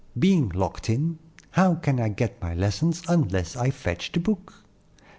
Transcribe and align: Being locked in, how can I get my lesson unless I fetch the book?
Being 0.17 0.49
locked 0.49 0.89
in, 0.89 1.19
how 1.51 1.75
can 1.75 1.99
I 1.99 2.09
get 2.09 2.41
my 2.41 2.55
lesson 2.55 2.91
unless 3.07 3.55
I 3.55 3.69
fetch 3.69 4.11
the 4.11 4.19
book? 4.19 4.65